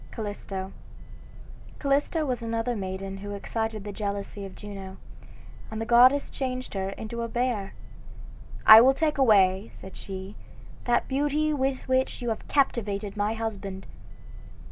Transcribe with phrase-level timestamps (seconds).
[0.09, 0.71] CALLISTO
[1.79, 4.97] Callisto was another maiden who excited the jealousy of Juno,
[5.69, 7.75] and the goddess changed her into a bear.
[8.65, 10.33] "I will take away," said she,
[10.85, 13.85] "that beauty with which you have captivated my husband."